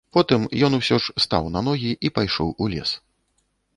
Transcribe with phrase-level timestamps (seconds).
[0.15, 2.89] Потым ён усё ж стаў на ногі і пайшоў у лес.